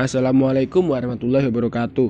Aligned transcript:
Assalamualaikum 0.00 0.88
warahmatullahi 0.88 1.52
wabarakatuh. 1.52 2.08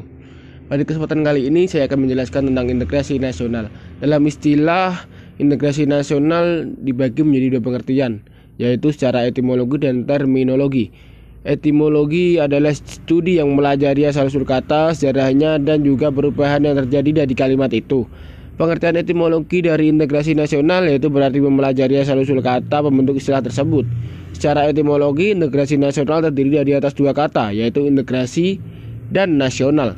Pada 0.71 0.86
kesempatan 0.86 1.26
kali 1.26 1.50
ini 1.50 1.67
saya 1.67 1.91
akan 1.91 2.07
menjelaskan 2.07 2.55
tentang 2.55 2.70
integrasi 2.70 3.18
nasional. 3.18 3.75
Dalam 3.99 4.23
istilah 4.23 5.10
integrasi 5.42 5.91
nasional 5.91 6.71
dibagi 6.79 7.26
menjadi 7.26 7.58
dua 7.58 7.63
pengertian, 7.67 8.23
yaitu 8.62 8.95
secara 8.95 9.27
etimologi 9.27 9.82
dan 9.82 10.07
terminologi. 10.07 10.95
Etimologi 11.43 12.39
adalah 12.39 12.70
studi 12.70 13.42
yang 13.42 13.50
melajari 13.58 14.06
asal-usul 14.06 14.46
kata, 14.46 14.94
sejarahnya, 14.94 15.58
dan 15.58 15.82
juga 15.82 16.14
perubahan 16.14 16.62
yang 16.62 16.78
terjadi 16.86 17.26
dari 17.26 17.34
kalimat 17.34 17.74
itu. 17.74 18.06
Pengertian 18.62 18.94
etimologi 18.94 19.58
dari 19.58 19.90
integrasi 19.90 20.38
nasional 20.38 20.86
yaitu 20.86 21.10
berarti 21.10 21.42
mempelajari 21.42 21.98
asal-usul 21.98 22.46
kata 22.46 22.78
pembentuk 22.78 23.18
istilah 23.18 23.42
tersebut. 23.42 23.82
Secara 24.32 24.68
etimologi, 24.68 25.30
integrasi 25.30 25.78
nasional 25.78 26.24
terdiri 26.24 26.60
dari 26.64 26.72
atas 26.74 26.96
dua 26.96 27.12
kata, 27.12 27.52
yaitu 27.52 27.84
integrasi 27.84 28.59
dan 29.12 29.36
nasional. 29.38 29.95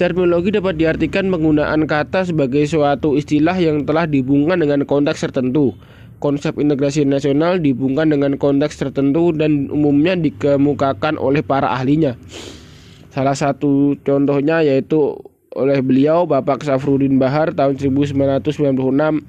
Terminologi 0.00 0.54
dapat 0.54 0.80
diartikan 0.80 1.28
penggunaan 1.28 1.84
kata 1.84 2.24
sebagai 2.24 2.64
suatu 2.64 3.20
istilah 3.20 3.52
yang 3.60 3.84
telah 3.84 4.08
dihubungkan 4.08 4.60
dengan 4.60 4.88
konteks 4.88 5.28
tertentu. 5.28 5.76
Konsep 6.20 6.56
integrasi 6.60 7.04
nasional 7.08 7.60
dihubungkan 7.60 8.12
dengan 8.12 8.36
konteks 8.36 8.80
tertentu 8.80 9.32
dan 9.32 9.68
umumnya 9.72 10.16
dikemukakan 10.16 11.16
oleh 11.20 11.44
para 11.44 11.72
ahlinya. 11.72 12.16
Salah 13.12 13.36
satu 13.36 13.96
contohnya 14.04 14.64
yaitu 14.64 15.16
oleh 15.56 15.82
beliau 15.82 16.24
Bapak 16.24 16.62
Safrudin 16.62 17.18
Bahar 17.18 17.50
tahun 17.52 17.76
1996 17.76 19.26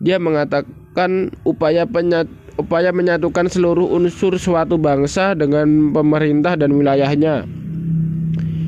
dia 0.00 0.16
mengatakan 0.16 1.28
upaya 1.44 1.84
penyat, 1.84 2.24
upaya 2.60 2.92
menyatukan 2.92 3.48
seluruh 3.48 3.88
unsur 3.88 4.36
suatu 4.36 4.76
bangsa 4.76 5.32
dengan 5.32 5.90
pemerintah 5.96 6.54
dan 6.60 6.76
wilayahnya 6.76 7.48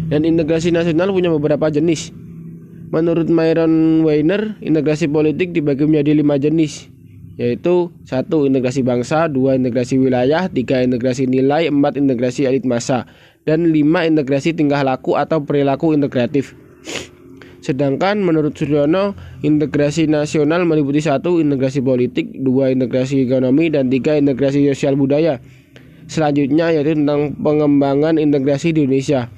dan 0.08 0.20
integrasi 0.24 0.72
nasional 0.72 1.12
punya 1.12 1.28
beberapa 1.28 1.68
jenis 1.68 2.10
menurut 2.88 3.28
Myron 3.28 4.04
Weiner 4.04 4.56
integrasi 4.64 5.08
politik 5.12 5.52
dibagi 5.52 5.84
menjadi 5.84 6.12
lima 6.16 6.40
jenis 6.40 6.92
yaitu 7.40 7.88
satu 8.04 8.44
integrasi 8.44 8.84
bangsa, 8.84 9.24
dua 9.24 9.56
integrasi 9.56 9.96
wilayah, 9.96 10.52
tiga 10.52 10.84
integrasi 10.84 11.24
nilai, 11.24 11.64
empat 11.64 11.96
integrasi 11.96 12.44
elit 12.44 12.68
massa 12.68 13.08
dan 13.48 13.72
5 13.72 13.82
integrasi 13.82 14.54
tingkah 14.54 14.84
laku 14.86 15.18
atau 15.18 15.42
perilaku 15.42 15.96
integratif. 15.96 16.54
Sedangkan 17.62 18.18
menurut 18.18 18.58
Suryono, 18.58 19.14
integrasi 19.46 20.10
nasional 20.10 20.66
meliputi 20.66 20.98
satu 20.98 21.38
integrasi 21.38 21.78
politik, 21.78 22.34
dua 22.42 22.74
integrasi 22.74 23.22
ekonomi, 23.22 23.70
dan 23.70 23.86
tiga 23.86 24.18
integrasi 24.18 24.66
sosial 24.74 24.98
budaya. 24.98 25.38
Selanjutnya 26.10 26.74
yaitu 26.74 26.98
tentang 26.98 27.38
pengembangan 27.38 28.18
integrasi 28.18 28.74
di 28.74 28.84
Indonesia. 28.84 29.30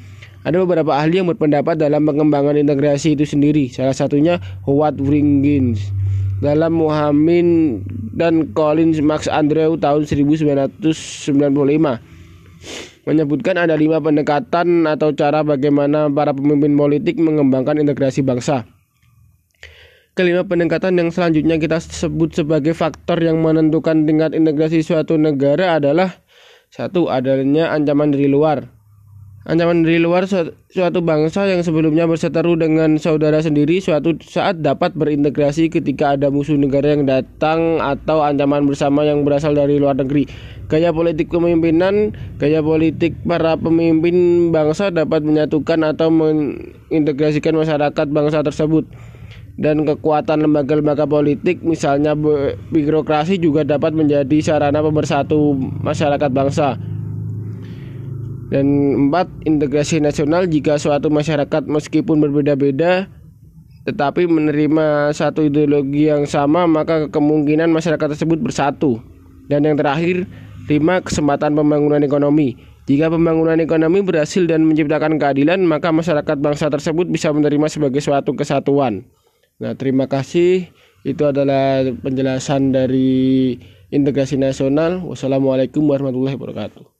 Ada 0.44 0.56
beberapa 0.64 0.96
ahli 0.96 1.20
yang 1.20 1.28
berpendapat 1.28 1.76
dalam 1.76 2.08
pengembangan 2.08 2.56
integrasi 2.56 3.12
itu 3.12 3.28
sendiri. 3.28 3.68
Salah 3.68 3.92
satunya 3.92 4.40
Howard 4.64 5.00
Wringins 5.04 5.92
dalam 6.40 6.80
Muhammad 6.80 7.84
dan 8.16 8.52
Collins 8.56 9.04
Max 9.04 9.28
Andrew 9.28 9.76
tahun 9.76 10.08
1995 10.08 11.36
menyebutkan 13.04 13.56
ada 13.60 13.76
lima 13.76 14.00
pendekatan 14.00 14.88
atau 14.88 15.12
cara 15.12 15.44
bagaimana 15.44 16.08
para 16.12 16.32
pemimpin 16.32 16.76
politik 16.76 17.20
mengembangkan 17.20 17.80
integrasi 17.80 18.24
bangsa. 18.24 18.64
Kelima 20.14 20.46
pendekatan 20.46 20.94
yang 20.94 21.10
selanjutnya 21.10 21.58
kita 21.58 21.82
sebut 21.82 22.38
sebagai 22.38 22.70
faktor 22.70 23.18
yang 23.18 23.42
menentukan 23.42 24.06
tingkat 24.06 24.30
integrasi 24.30 24.86
suatu 24.86 25.18
negara 25.18 25.82
adalah 25.82 26.22
satu 26.70 27.10
adanya 27.10 27.74
ancaman 27.74 28.14
dari 28.14 28.30
luar. 28.30 28.70
Ancaman 29.44 29.84
dari 29.84 30.00
luar 30.00 30.24
suatu 30.24 31.04
bangsa 31.04 31.44
yang 31.44 31.60
sebelumnya 31.60 32.08
berseteru 32.08 32.56
dengan 32.56 32.96
saudara 32.96 33.44
sendiri 33.44 33.76
suatu 33.76 34.16
saat 34.24 34.64
dapat 34.64 34.96
berintegrasi 34.96 35.68
ketika 35.68 36.16
ada 36.16 36.32
musuh 36.32 36.56
negara 36.56 36.96
yang 36.96 37.04
datang 37.04 37.76
atau 37.76 38.24
ancaman 38.24 38.64
bersama 38.64 39.04
yang 39.04 39.20
berasal 39.20 39.52
dari 39.52 39.76
luar 39.76 40.00
negeri. 40.00 40.24
Gaya 40.72 40.96
politik 40.96 41.28
kepemimpinan, 41.28 42.16
gaya 42.40 42.64
politik 42.64 43.20
para 43.28 43.60
pemimpin 43.60 44.48
bangsa 44.48 44.88
dapat 44.88 45.20
menyatukan 45.20 45.92
atau 45.92 46.08
mengintegrasikan 46.08 47.52
masyarakat 47.52 48.06
bangsa 48.08 48.40
tersebut. 48.40 48.88
Dan 49.60 49.84
kekuatan 49.84 50.40
lembaga-lembaga 50.40 51.04
politik, 51.04 51.60
misalnya 51.60 52.16
birokrasi 52.72 53.36
juga 53.36 53.60
dapat 53.62 53.92
menjadi 53.92 54.40
sarana 54.40 54.80
pemersatu 54.80 55.52
masyarakat 55.84 56.32
bangsa. 56.32 56.93
Dan 58.54 58.70
empat, 59.10 59.26
integrasi 59.42 59.98
nasional 59.98 60.46
jika 60.46 60.78
suatu 60.78 61.10
masyarakat 61.10 61.66
meskipun 61.66 62.22
berbeda-beda 62.22 63.10
tetapi 63.82 64.30
menerima 64.30 65.10
satu 65.10 65.44
ideologi 65.44 66.06
yang 66.06 66.22
sama 66.24 66.62
maka 66.64 67.10
kemungkinan 67.10 67.68
masyarakat 67.74 68.14
tersebut 68.14 68.38
bersatu. 68.38 69.02
Dan 69.50 69.66
yang 69.66 69.74
terakhir, 69.74 70.24
lima 70.70 71.02
kesempatan 71.02 71.52
pembangunan 71.52 72.00
ekonomi. 72.00 72.56
Jika 72.86 73.12
pembangunan 73.12 73.58
ekonomi 73.58 74.00
berhasil 74.06 74.46
dan 74.46 74.64
menciptakan 74.64 75.20
keadilan, 75.20 75.60
maka 75.66 75.92
masyarakat 75.92 76.36
bangsa 76.38 76.70
tersebut 76.70 77.10
bisa 77.10 77.34
menerima 77.34 77.66
sebagai 77.68 78.00
suatu 78.00 78.32
kesatuan. 78.38 79.04
Nah, 79.60 79.74
terima 79.76 80.06
kasih. 80.06 80.72
Itu 81.04 81.28
adalah 81.28 81.84
penjelasan 81.84 82.72
dari 82.72 83.56
integrasi 83.92 84.40
nasional. 84.40 85.04
Wassalamualaikum 85.04 85.84
warahmatullahi 85.84 86.40
wabarakatuh. 86.40 86.93